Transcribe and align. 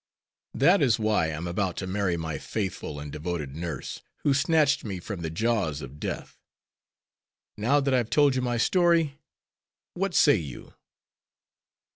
That 0.55 0.81
is 0.81 0.97
why 0.97 1.25
I 1.25 1.27
am 1.27 1.45
about 1.45 1.77
to 1.77 1.85
marry 1.85 2.17
my 2.17 2.39
faithful 2.39 2.99
and 2.99 3.11
devoted 3.11 3.55
nurse, 3.55 4.01
who 4.23 4.33
snatched 4.33 4.83
me 4.83 4.99
from 4.99 5.21
the 5.21 5.29
jaws 5.29 5.83
of 5.83 5.99
death. 5.99 6.39
Now 7.55 7.79
that 7.81 7.93
I 7.93 7.97
have 7.97 8.09
told 8.09 8.33
you 8.33 8.41
my 8.41 8.57
story, 8.57 9.19
what 9.93 10.15
say 10.15 10.37
you?" 10.37 10.73